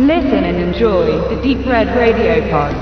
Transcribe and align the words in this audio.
Listen 0.00 0.44
and 0.44 0.56
enjoy 0.56 1.28
the 1.28 1.36
Deep 1.42 1.66
Red 1.66 1.88
Radio 1.88 2.40
Pod. 2.48 2.74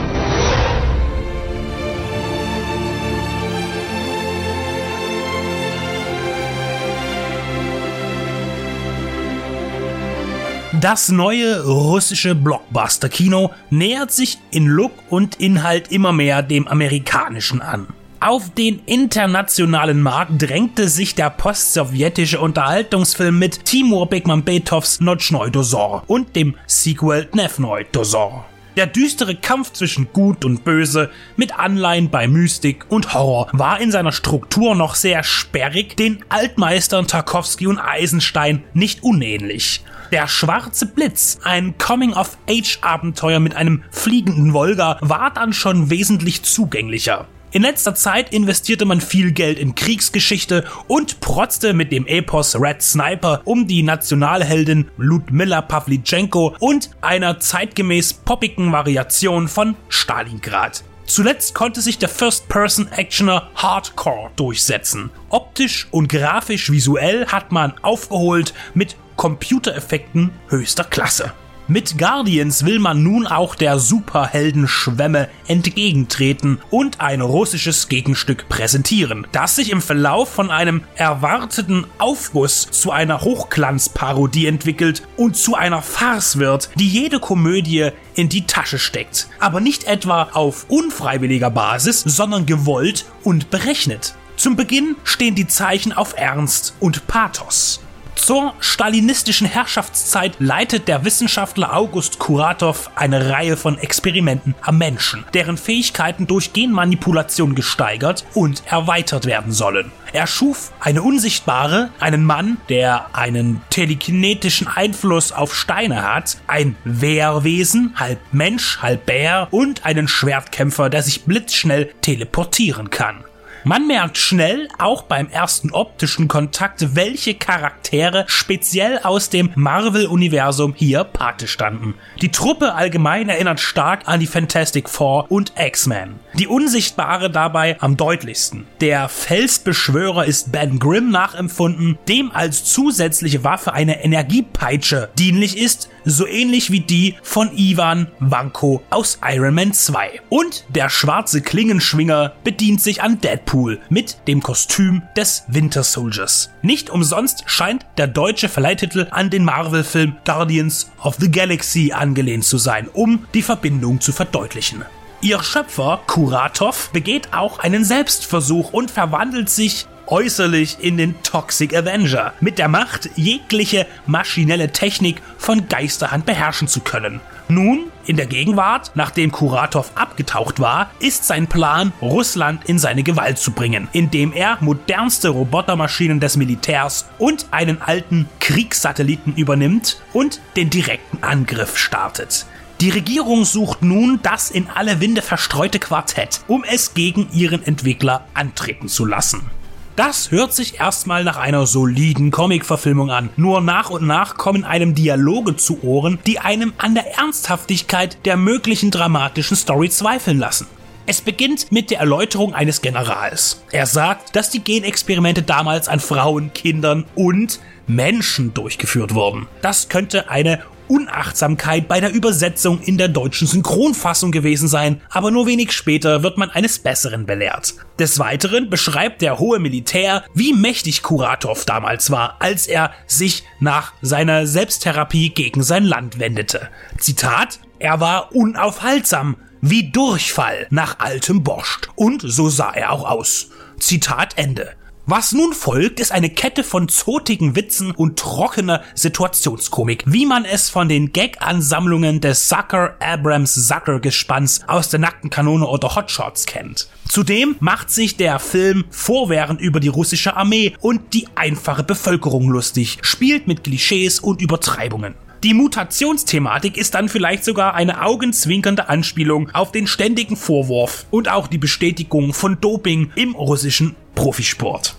Das 10.81 11.09
neue 11.09 11.65
russische 11.65 12.37
Blockbuster-Kino 12.37 13.51
nähert 13.71 14.13
sich 14.13 14.39
in 14.53 14.69
Look 14.69 14.93
und 15.11 15.41
Inhalt 15.41 15.91
immer 15.91 16.13
mehr 16.13 16.43
dem 16.43 16.69
amerikanischen 16.69 17.61
an. 17.61 17.89
Auf 18.21 18.53
den 18.53 18.81
internationalen 18.85 20.03
Markt 20.03 20.43
drängte 20.43 20.89
sich 20.89 21.15
der 21.15 21.31
postsowjetische 21.31 22.41
Unterhaltungsfilm 22.41 23.39
mit 23.39 23.65
Timur 23.65 24.09
Bekmambetows 24.09 25.01
Nochnoi 25.01 25.51
Dosor 25.51 26.03
und 26.09 26.35
dem 26.35 26.57
Sequel 26.67 27.27
Dnevnoi 27.27 27.85
Dosor. 27.93 28.45
Der 28.77 28.89
düstere 28.89 29.37
Kampf 29.37 29.73
zwischen 29.73 30.13
Gut 30.13 30.45
und 30.45 30.65
Böse 30.65 31.11
mit 31.37 31.61
Anleihen 31.61 32.11
bei 32.11 32.27
Mystik 32.27 32.87
und 32.89 33.15
Horror 33.15 33.49
war 33.53 33.81
in 33.81 33.93
seiner 33.93 34.13
Struktur 34.13 34.75
noch 34.75 34.97
sehr 34.97 35.23
sperrig, 35.23 35.97
den 35.97 36.25
Altmeistern 36.29 37.07
Tarkovsky 37.07 37.69
und 37.69 37.79
Eisenstein 37.79 38.65
nicht 38.75 39.05
unähnlich. 39.05 39.85
Der 40.11 40.27
schwarze 40.27 40.87
Blitz, 40.87 41.39
ein 41.45 41.79
Coming-of-Age-Abenteuer 41.79 43.39
mit 43.39 43.55
einem 43.55 43.85
fliegenden 43.93 44.55
Volga, 44.55 44.99
war 45.03 45.33
dann 45.33 45.53
schon 45.53 45.91
wesentlich 45.91 46.43
zugänglicher. 46.43 47.29
In 47.51 47.63
letzter 47.63 47.95
Zeit 47.95 48.35
investierte 48.35 48.85
man 48.85 49.01
viel 49.01 49.33
Geld 49.33 49.59
in 49.59 49.75
Kriegsgeschichte 49.75 50.65
und 50.87 51.21
protzte 51.21 51.73
mit 51.73 51.93
dem 51.93 52.07
Epos 52.07 52.61
Red 52.61 52.83
Sniper 52.83 53.41
um 53.45 53.67
die 53.67 53.83
Nationalheldin 53.83 54.91
Ludmilla 54.99 55.63
Pavlichenko 55.63 56.55
und 56.61 56.91
einer 57.01 57.41
zeitgemäß 57.41 58.13
poppigen 58.13 58.71
Variation 58.71 59.49
von 59.49 59.77
Stalingrad. 59.89 60.85
Zuletzt 61.07 61.55
konnte 61.55 61.81
sich 61.81 61.97
der 61.97 62.11
First-Person-Actioner 62.11 63.49
Hardcore 63.55 64.31
durchsetzen. 64.37 65.09
Optisch 65.31 65.89
und 65.91 66.09
grafisch 66.09 66.71
visuell 66.71 67.29
hat 67.29 67.51
man 67.51 67.73
aufgeholt 67.81 68.53
mit 68.75 68.95
Computereffekten 69.17 70.33
höchster 70.49 70.85
Klasse. 70.85 71.33
Mit 71.71 71.99
Guardians 71.99 72.65
will 72.65 72.79
man 72.79 73.03
nun 73.03 73.27
auch 73.27 73.55
der 73.55 73.79
Superheldenschwemme 73.79 75.29
entgegentreten 75.49 76.63
und 76.71 77.03
ein 77.03 77.21
russisches 77.21 77.91
Gegenstück 77.91 78.49
präsentieren, 78.49 79.27
das 79.33 79.57
sich 79.57 79.71
im 79.71 79.83
Verlauf 79.83 80.31
von 80.31 80.51
einem 80.51 80.83
erwarteten 80.95 81.87
Aufguss 81.99 82.71
zu 82.71 82.91
einer 82.91 83.21
Hochglanzparodie 83.21 84.47
entwickelt 84.47 85.03
und 85.19 85.37
zu 85.37 85.57
einer 85.57 85.83
Farce 85.83 86.39
wird, 86.39 86.71
die 86.77 86.89
jede 86.89 87.21
Komödie 87.21 87.91
in 88.15 88.31
die 88.31 88.47
Tasche 88.47 88.79
steckt. 88.79 89.29
Aber 89.39 89.61
nicht 89.61 89.85
etwa 89.85 90.31
auf 90.33 90.71
unfreiwilliger 90.71 91.51
Basis, 91.51 92.01
sondern 92.01 92.47
gewollt 92.47 93.05
und 93.25 93.51
berechnet. 93.51 94.15
Zum 94.37 94.57
Beginn 94.57 94.97
stehen 95.05 95.35
die 95.35 95.47
Zeichen 95.47 95.93
auf 95.93 96.15
Ernst 96.17 96.77
und 96.81 97.07
Pathos. 97.09 97.81
Zur 98.29 98.53
stalinistischen 98.61 99.47
Herrschaftszeit 99.47 100.35
leitet 100.39 100.87
der 100.87 101.07
Wissenschaftler 101.07 101.75
August 101.75 102.19
Kuratow 102.19 102.91
eine 102.95 103.31
Reihe 103.31 103.57
von 103.57 103.79
Experimenten 103.79 104.55
am 104.61 104.77
Menschen, 104.77 105.25
deren 105.33 105.57
Fähigkeiten 105.57 106.27
durch 106.27 106.53
Genmanipulation 106.53 107.55
gesteigert 107.55 108.27
und 108.35 108.63
erweitert 108.67 109.25
werden 109.25 109.53
sollen. 109.53 109.93
Er 110.13 110.27
schuf 110.27 110.73
eine 110.79 111.01
unsichtbare, 111.01 111.89
einen 112.01 112.23
Mann, 112.23 112.59
der 112.69 113.17
einen 113.17 113.63
telekinetischen 113.71 114.69
Einfluss 114.69 115.33
auf 115.33 115.55
Steine 115.55 116.03
hat, 116.03 116.37
ein 116.49 116.77
Wehrwesen, 116.85 117.95
halb 117.97 118.21
Mensch, 118.33 118.83
halb 118.83 119.07
Bär 119.07 119.49
und 119.53 119.87
einen 119.87 120.07
Schwertkämpfer, 120.07 120.91
der 120.91 121.03
sich 121.03 121.25
blitzschnell 121.25 121.95
teleportieren 122.03 122.91
kann. 122.91 123.25
Man 123.65 123.87
merkt 123.87 124.19
schnell, 124.19 124.69
auch 124.79 125.03
beim 125.03 125.29
ersten 125.29 125.73
optischen 125.73 126.29
Kontakt, 126.29 126.95
welche 126.95 127.35
Charaktere 127.35 128.25
speziell 128.29 129.01
aus 129.03 129.31
dem 129.31 129.51
Marvel-Universum 129.57 130.75
hier 130.77 131.05
Pate 131.05 131.49
standen. 131.49 131.95
Die 132.23 132.31
Truppe 132.31 132.75
allgemein 132.75 133.29
erinnert 133.29 133.61
stark 133.61 134.07
an 134.07 134.21
die 134.21 134.27
Fantastic 134.27 134.89
Four 134.89 135.31
und 135.31 135.53
X-Men. 135.59 136.21
Die 136.35 136.47
Unsichtbare 136.47 137.31
dabei 137.31 137.77
am 137.81 137.97
deutlichsten. 137.97 138.67
Der 138.81 139.09
Felsbeschwörer 139.09 140.25
ist 140.25 140.53
Ben 140.53 140.79
Grimm 140.79 141.11
nachempfunden, 141.11 141.99
dem 142.07 142.31
als 142.33 142.65
zusätzliche 142.65 143.43
Waffe 143.45 143.73
eine 143.73 144.05
Energiepeitsche 144.05 145.11
dienlich 145.19 145.59
ist, 145.59 145.91
so 146.11 146.27
ähnlich 146.27 146.71
wie 146.71 146.81
die 146.81 147.17
von 147.23 147.51
Ivan 147.57 148.09
Vanko 148.19 148.83
aus 148.91 149.19
Iron 149.23 149.55
Man 149.55 149.73
2. 149.73 150.21
Und 150.29 150.65
der 150.69 150.89
schwarze 150.89 151.43
Klingenschwinger 151.43 152.33
bedient 152.45 152.81
sich 152.81 153.03
an 153.03 153.21
Deadpool 153.21 153.81
mit 153.89 154.19
dem 154.27 154.43
Kostüm 154.43 155.03
des 155.17 155.45
Winter 155.49 155.83
Soldiers. 155.83 156.51
Nicht 156.63 156.91
umsonst 156.91 157.45
scheint 157.47 157.87
der 157.97 158.07
deutsche 158.07 158.49
Verleihtitel 158.49 159.07
an 159.11 159.31
den 159.31 159.45
Marvel-Film 159.45 160.17
Guardians 160.25 160.91
of 161.03 161.17
the 161.19 161.31
Galaxy 161.31 161.93
angelehnt 161.93 162.45
zu 162.45 162.59
sein, 162.59 162.89
um 162.93 163.27
die 163.35 163.43
Verbindung 163.43 164.01
zu 164.01 164.13
verdeutlichen. 164.13 164.85
Ihr 165.21 165.43
Schöpfer, 165.43 166.01
Kuratov, 166.07 166.91
begeht 166.93 167.33
auch 167.33 167.59
einen 167.59 167.85
Selbstversuch 167.85 168.73
und 168.73 168.91
verwandelt 168.91 169.51
sich 169.51 169.87
äußerlich 170.09 170.79
in 170.81 170.97
den 170.97 171.23
Toxic 171.23 171.75
Avenger, 171.75 172.35
mit 172.41 172.59
der 172.59 172.69
Macht, 172.69 173.11
jegliche 173.17 173.87
maschinelle 174.07 174.73
Technik 174.73 175.23
von 175.39 175.69
Geisterhand 175.69 176.27
beherrschen 176.27 176.69
zu 176.69 176.81
können. 176.81 177.21
Nun, 177.51 177.91
in 178.05 178.17
der 178.17 178.27
Gegenwart, 178.27 178.93
nachdem 178.95 179.33
Kuratov 179.33 179.93
abgetaucht 179.95 180.61
war, 180.61 180.91
ist 181.01 181.25
sein 181.25 181.47
Plan, 181.47 181.93
Russland 182.03 182.67
in 182.67 182.79
seine 182.79 183.03
Gewalt 183.03 183.39
zu 183.39 183.53
bringen, 183.53 183.89
indem 183.93 184.33
er 184.33 184.59
modernste 184.61 185.31
Robotermaschinen 185.31 186.21
des 186.21 186.37
Militärs 186.37 187.07
und 187.19 187.47
einen 187.51 187.81
alten 187.81 188.29
Kriegssatelliten 188.41 189.35
übernimmt 189.35 190.01
und 190.13 190.41
den 190.57 190.69
direkten 190.69 191.23
Angriff 191.23 191.79
startet. 191.79 192.45
Die 192.81 192.91
Regierung 192.91 193.45
sucht 193.45 193.83
nun 193.83 194.21
das 194.23 194.51
in 194.51 194.69
alle 194.73 195.01
Winde 195.01 195.23
verstreute 195.23 195.79
Quartett, 195.79 196.43
um 196.47 196.65
es 196.65 196.95
gegen 196.95 197.29
ihren 197.33 197.65
Entwickler 197.65 198.27
antreten 198.35 198.89
zu 198.89 199.05
lassen. 199.05 199.51
Das 199.99 200.31
hört 200.31 200.55
sich 200.55 200.79
erstmal 200.79 201.25
nach 201.25 201.39
einer 201.39 201.67
soliden 201.67 202.31
Comic-Verfilmung 202.31 203.11
an. 203.11 203.31
Nur 203.37 203.61
nach 203.61 203.91
und 203.91 204.07
nach 204.07 204.37
kommen 204.37 204.63
einem 204.63 204.95
Dialoge 204.95 205.57
zu 205.57 205.83
Ohren, 205.83 206.21
die 206.25 206.39
einem 206.39 206.73
an 206.79 206.95
der 206.95 207.19
Ernsthaftigkeit 207.19 208.25
der 208.25 208.37
möglichen 208.37 208.93
dramatischen 208.93 209.57
Story 209.57 209.91
zweifeln 209.91 210.39
lassen. 210.39 210.69
Es 211.07 211.21
beginnt 211.21 211.73
mit 211.73 211.91
der 211.91 211.99
Erläuterung 211.99 212.55
eines 212.55 212.81
Generals. 212.81 213.61
Er 213.73 213.87
sagt, 213.87 214.37
dass 214.37 214.51
die 214.51 214.63
Genexperimente 214.63 215.43
damals 215.43 215.89
an 215.89 215.99
Frauen, 215.99 216.53
Kindern 216.53 217.05
und 217.17 217.59
Menschen 217.89 218.55
durchgeführt 218.55 219.15
wurden. 219.15 219.49
Das 219.63 219.89
könnte 219.89 220.31
eine 220.31 220.63
Unachtsamkeit 220.89 221.89
bei 221.89 222.01
der 222.01 222.13
Übersetzung 222.13 222.81
in 222.81 222.99
der 222.99 223.09
deutschen 223.09 223.47
Synchronfassung 223.47 224.33
gewesen 224.33 224.69
sein, 224.69 225.01
aber 225.11 225.31
nur 225.31 225.47
wenig 225.47 225.73
später 225.73 226.23
wird 226.23 226.39
man 226.39 226.51
eines 226.51 226.79
Besseren 226.79 227.27
belehrt. 227.27 227.75
Des 227.99 228.19
Weiteren 228.19 228.71
beschreibt 228.71 229.23
der 229.23 229.39
hohe 229.39 229.59
Militär, 229.59 230.25
wie 230.35 230.53
mächtig 230.53 231.03
Kuratov 231.03 231.65
damals 231.65 232.11
war, 232.11 232.37
als 232.41 232.67
er 232.67 232.93
sich 233.07 233.45
nach 233.61 233.93
seiner 234.03 234.47
Selbsttherapie 234.47 235.31
gegen 235.31 235.63
sein 235.63 235.85
Land 235.85 236.19
wendete. 236.19 236.69
Zitat, 236.99 237.61
er 237.79 238.01
war 238.01 238.35
unaufhaltsam, 238.35 239.37
wie 239.61 239.91
Durchfall 239.91 240.67
nach 240.71 240.99
altem 241.01 241.43
Borscht. 241.43 241.89
Und 241.97 242.23
so 242.25 242.49
sah 242.49 242.73
er 242.73 242.93
auch 242.93 243.09
aus. 243.09 243.51
Zitat 243.79 244.37
Ende. 244.37 244.78
Was 245.11 245.33
nun 245.33 245.55
folgt, 245.55 246.01
ist 246.01 246.13
eine 246.13 246.29
Kette 246.29 246.63
von 246.63 246.87
zotigen 246.91 247.57
Witzen 247.57 247.93
und 247.93 248.19
trockener 248.19 248.83
Situationskomik, 248.95 250.05
wie 250.05 250.27
man 250.27 250.45
es 250.45 250.69
von 250.69 250.87
den 250.87 251.15
Gag-Ansammlungen 251.15 252.21
des 252.21 252.47
Zucker 252.47 252.95
Abrams 253.01 253.55
Zucker 253.55 254.01
Gespanns 254.01 254.61
aus 254.69 254.91
der 254.91 255.01
nackten 255.01 255.31
Kanone 255.31 255.67
oder 255.67 255.97
Hotshots 255.97 256.45
kennt. 256.45 256.91
Zudem 257.09 257.57
macht 257.59 257.91
sich 257.91 258.19
der 258.19 258.39
Film 258.39 258.85
vorwährend 258.91 259.63
über 259.63 259.81
die 259.81 259.89
russische 259.89 260.37
Armee 260.37 260.75
und 260.83 261.15
die 261.15 261.27
einfache 261.37 261.85
Bevölkerung 261.85 262.51
lustig, 262.51 262.99
spielt 263.01 263.49
mit 263.49 263.65
Klischees 263.65 264.21
und 264.21 264.43
Übertreibungen. 264.43 265.15
Die 265.43 265.55
Mutationsthematik 265.55 266.77
ist 266.77 266.95
dann 266.95 267.09
vielleicht 267.09 267.45
sogar 267.45 267.75
eine 267.75 268.05
augenzwinkernde 268.05 268.91
Anspielung 268.91 269.49
auf 269.55 269.73
den 269.73 269.87
ständigen 269.87 270.37
Vorwurf 270.37 271.07
und 271.11 271.31
auch 271.31 271.47
die 271.47 271.57
Bestätigung 271.57 272.35
von 272.35 272.61
Doping 272.61 273.11
im 273.15 273.35
russischen 273.35 273.97
Profisport. 274.15 274.98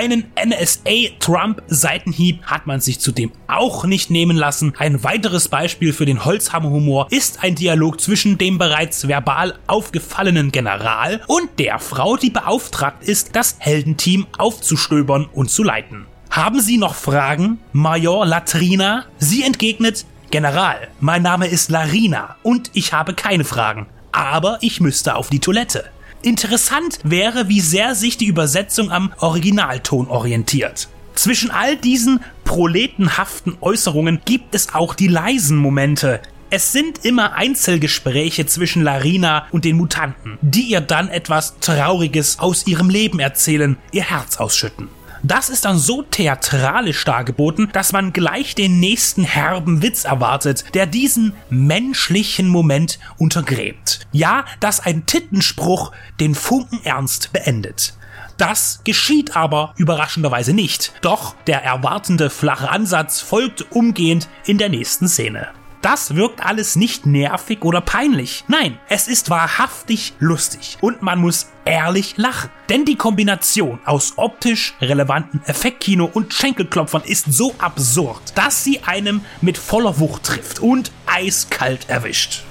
Einen 0.00 0.32
NSA-Trump-Seitenhieb 0.34 2.42
hat 2.44 2.66
man 2.66 2.80
sich 2.80 3.00
zudem 3.00 3.32
auch 3.48 3.84
nicht 3.84 4.08
nehmen 4.08 4.34
lassen. 4.34 4.72
Ein 4.78 5.04
weiteres 5.04 5.48
Beispiel 5.48 5.92
für 5.92 6.06
den 6.06 6.24
Holzhammer-Humor 6.24 7.08
ist 7.10 7.44
ein 7.44 7.54
Dialog 7.54 8.00
zwischen 8.00 8.38
dem 8.38 8.56
bereits 8.56 9.08
verbal 9.08 9.58
aufgefallenen 9.66 10.52
General 10.52 11.20
und 11.26 11.50
der 11.58 11.78
Frau, 11.80 12.16
die 12.16 12.30
beauftragt 12.30 13.04
ist, 13.04 13.36
das 13.36 13.56
Heldenteam 13.58 14.26
aufzustöbern 14.38 15.28
und 15.34 15.50
zu 15.50 15.62
leiten. 15.62 16.06
Haben 16.30 16.62
Sie 16.62 16.78
noch 16.78 16.94
Fragen, 16.94 17.58
Major 17.74 18.24
Latrina? 18.24 19.04
Sie 19.18 19.42
entgegnet, 19.42 20.06
General, 20.30 20.88
mein 21.00 21.20
Name 21.20 21.46
ist 21.46 21.68
Larina 21.68 22.36
und 22.42 22.70
ich 22.72 22.94
habe 22.94 23.12
keine 23.12 23.44
Fragen. 23.44 23.86
Aber 24.12 24.56
ich 24.62 24.80
müsste 24.80 25.16
auf 25.16 25.28
die 25.28 25.40
Toilette. 25.40 25.90
Interessant 26.22 26.98
wäre, 27.02 27.48
wie 27.48 27.60
sehr 27.60 27.94
sich 27.94 28.18
die 28.18 28.26
Übersetzung 28.26 28.90
am 28.90 29.12
Originalton 29.20 30.08
orientiert. 30.08 30.88
Zwischen 31.14 31.50
all 31.50 31.76
diesen 31.76 32.20
proletenhaften 32.44 33.56
Äußerungen 33.60 34.20
gibt 34.24 34.54
es 34.54 34.74
auch 34.74 34.94
die 34.94 35.08
leisen 35.08 35.56
Momente. 35.56 36.20
Es 36.50 36.72
sind 36.72 37.04
immer 37.04 37.34
Einzelgespräche 37.34 38.44
zwischen 38.46 38.82
Larina 38.82 39.46
und 39.50 39.64
den 39.64 39.76
Mutanten, 39.76 40.38
die 40.42 40.62
ihr 40.62 40.80
dann 40.80 41.08
etwas 41.08 41.58
Trauriges 41.60 42.38
aus 42.38 42.66
ihrem 42.66 42.90
Leben 42.90 43.20
erzählen, 43.20 43.76
ihr 43.92 44.02
Herz 44.02 44.38
ausschütten. 44.38 44.88
Das 45.22 45.50
ist 45.50 45.66
dann 45.66 45.78
so 45.78 46.02
theatralisch 46.02 47.04
dargeboten, 47.04 47.68
dass 47.72 47.92
man 47.92 48.12
gleich 48.12 48.54
den 48.54 48.80
nächsten 48.80 49.22
herben 49.22 49.82
Witz 49.82 50.04
erwartet, 50.04 50.64
der 50.74 50.86
diesen 50.86 51.34
menschlichen 51.50 52.48
Moment 52.48 52.98
untergräbt. 53.18 54.06
Ja, 54.12 54.44
dass 54.60 54.80
ein 54.80 55.04
Tittenspruch 55.04 55.92
den 56.20 56.34
Funken 56.34 56.80
Ernst 56.84 57.32
beendet. 57.32 57.94
Das 58.38 58.80
geschieht 58.84 59.36
aber 59.36 59.74
überraschenderweise 59.76 60.54
nicht. 60.54 60.94
Doch 61.02 61.34
der 61.46 61.62
erwartende 61.62 62.30
flache 62.30 62.70
Ansatz 62.70 63.20
folgt 63.20 63.70
umgehend 63.70 64.28
in 64.46 64.56
der 64.56 64.70
nächsten 64.70 65.08
Szene. 65.08 65.48
Das 65.82 66.14
wirkt 66.14 66.44
alles 66.44 66.76
nicht 66.76 67.06
nervig 67.06 67.62
oder 67.62 67.80
peinlich. 67.80 68.44
Nein, 68.48 68.78
es 68.90 69.08
ist 69.08 69.30
wahrhaftig 69.30 70.12
lustig 70.18 70.76
und 70.82 71.00
man 71.00 71.18
muss 71.18 71.46
ehrlich 71.64 72.18
lachen. 72.18 72.50
Denn 72.68 72.84
die 72.84 72.96
Kombination 72.96 73.80
aus 73.86 74.14
optisch 74.16 74.74
relevanten 74.82 75.40
Effektkino 75.46 76.04
und 76.12 76.34
Schenkelklopfern 76.34 77.02
ist 77.04 77.32
so 77.32 77.54
absurd, 77.58 78.20
dass 78.34 78.62
sie 78.62 78.80
einem 78.80 79.22
mit 79.40 79.56
voller 79.56 79.98
Wucht 79.98 80.24
trifft 80.24 80.58
und 80.58 80.92
eiskalt 81.06 81.88
erwischt. 81.88 82.42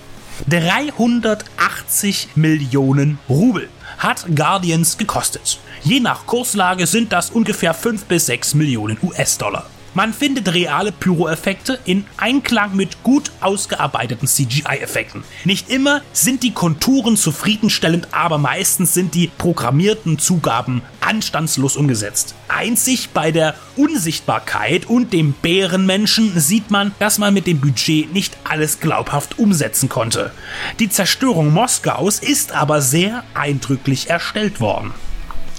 380 0.48 2.30
Millionen 2.36 3.20
Rubel 3.30 3.70
hat 4.00 4.26
Guardians 4.36 4.98
gekostet. 4.98 5.60
Je 5.84 6.00
nach 6.00 6.26
Kurslage 6.26 6.88
sind 6.88 7.12
das 7.14 7.30
ungefähr 7.30 7.76
5 7.76 8.06
bis 8.06 8.26
6 8.26 8.56
Millionen 8.56 8.98
US-Dollar. 9.04 9.66
Man 9.94 10.14
findet 10.14 10.54
reale 10.54 10.92
Pyro-Effekte 10.92 11.80
in 11.84 12.06
Einklang 12.18 12.76
mit 12.76 13.02
gut 13.04 13.32
ausgearbeiteten 13.42 14.28
CGI-Effekten. 14.28 15.24
Nicht 15.46 15.70
immer 15.70 16.02
sind 16.14 16.44
die 16.44 16.54
Konturen 16.54 17.18
zufriedenstellend, 17.18 18.10
aber 18.12 18.38
meistens 18.38 18.94
sind 18.94 19.16
die 19.16 19.32
programmierten 19.38 20.20
Zugaben 20.20 20.84
anstandslos 21.02 21.76
umgesetzt. 21.76 22.36
Einzig 22.48 23.10
bei 23.10 23.32
der 23.32 23.56
Unsichtbarkeit 23.76 24.86
und 24.86 25.12
dem 25.12 25.34
Bärenmenschen 25.34 26.40
sieht 26.40 26.70
man, 26.70 26.94
dass 27.00 27.18
man 27.18 27.34
mit 27.34 27.48
dem 27.48 27.60
Budget 27.60 28.14
nicht 28.14 28.38
alles 28.44 28.80
glaubhaft 28.80 29.40
umsetzen 29.40 29.90
konnte. 29.90 30.32
Die 30.80 30.90
Zerstörung 30.90 31.52
Moskaus 31.52 32.20
ist 32.20 32.52
aber 32.52 32.82
sehr 32.82 33.24
eindrücklich 33.34 34.10
erstellt 34.10 34.60
worden. 34.60 34.94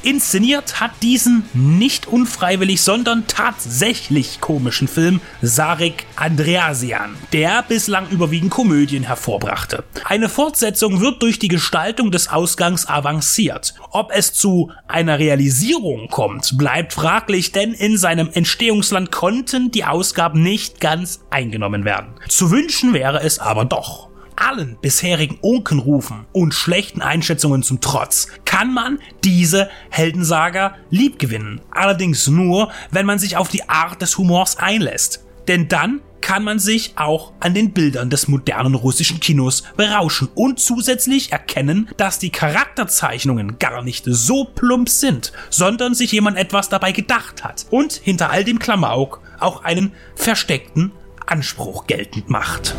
Inszeniert 0.02 0.81
hat 0.81 0.93
diesen 1.02 1.44
nicht 1.52 2.06
unfreiwillig, 2.06 2.81
sondern 2.81 3.26
tatsächlich 3.26 4.41
komischen 4.41 4.88
Film 4.88 5.20
Sarek 5.43 6.06
Andreasian, 6.17 7.17
der 7.35 7.62
bislang 7.62 8.08
überwiegend 8.08 8.50
Komödien 8.50 9.02
hervorbrachte. 9.02 9.85
Eine 10.05 10.31
Fortsetzung 10.31 11.00
wird 11.00 11.23
durch 11.23 11.38
die 11.38 11.49
Gestaltung 11.49 12.11
des 12.11 12.29
Ausgangs 12.29 12.88
avanciert. 12.88 13.75
Ob 13.91 14.11
es 14.14 14.32
zu 14.32 14.73
einer 14.88 15.19
Realisierung 15.19 16.08
kommt, 16.08 16.56
bleibt 16.56 16.94
fraglich, 16.94 17.52
denn 17.52 17.75
in 17.75 17.99
seinem 17.99 18.31
Entstehungsland 18.32 19.12
konnten 19.12 19.70
die 19.70 19.85
Ausgaben 19.85 20.43
nicht 20.43 20.81
ganz 20.81 21.20
eingenommen 21.29 21.85
werden. 21.85 22.14
Zu 22.29 22.50
wünschen 22.50 22.94
wäre 22.94 23.20
es 23.23 23.38
aber 23.38 23.67
doch 23.67 24.11
allen 24.41 24.79
bisherigen 24.81 25.38
Unkenrufen 25.41 26.26
und 26.32 26.55
schlechten 26.55 27.02
Einschätzungen 27.02 27.62
zum 27.62 27.81
Trotz 27.81 28.29
kann 28.50 28.75
man 28.75 28.99
diese 29.23 29.70
Heldensaga 29.91 30.75
liebgewinnen. 30.91 31.61
Allerdings 31.70 32.26
nur, 32.26 32.73
wenn 32.91 33.06
man 33.06 33.20
sich 33.20 33.37
auf 33.37 33.49
die 33.49 33.69
Art 33.69 34.02
des 34.02 34.19
Humors 34.19 34.56
einlässt. 34.56 35.25
Denn 35.47 35.69
dann 35.69 36.00
kann 36.20 36.43
man 36.43 36.58
sich 36.58 36.94
auch 36.97 37.32
an 37.38 37.55
den 37.55 37.70
Bildern 37.70 38.11
des 38.11 38.26
modernen 38.26 38.75
russischen 38.75 39.20
Kinos 39.20 39.62
berauschen 39.76 40.29
und 40.35 40.58
zusätzlich 40.58 41.31
erkennen, 41.31 41.91
dass 41.97 42.19
die 42.19 42.31
Charakterzeichnungen 42.31 43.61
gar 43.61 43.82
nicht 43.82 44.05
so 44.08 44.47
plump 44.47 44.88
sind, 44.88 45.32
sondern 45.49 45.94
sich 45.94 46.11
jemand 46.11 46.37
etwas 46.37 46.69
dabei 46.69 46.91
gedacht 46.91 47.44
hat 47.44 47.67
und 47.70 47.93
hinter 47.93 48.31
all 48.31 48.43
dem 48.43 48.58
Klamauk 48.58 49.20
auch 49.38 49.62
einen 49.62 49.93
versteckten 50.17 50.91
Anspruch 51.25 51.87
geltend 51.87 52.29
macht. 52.29 52.75